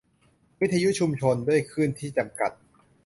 [0.61, 2.51] วิทยุชุมชน: ด้วยคลื่นที่จำกัด